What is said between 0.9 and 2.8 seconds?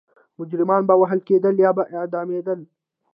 وهل کېدل یا به اعدامېدل.